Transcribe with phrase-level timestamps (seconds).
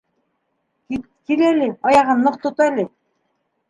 [1.29, 2.93] Кил әле аяғын ныҡ тот әле.